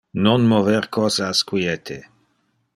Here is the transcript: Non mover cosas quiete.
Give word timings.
Non 0.27 0.41
mover 0.53 0.83
cosas 0.97 1.37
quiete. 1.51 1.97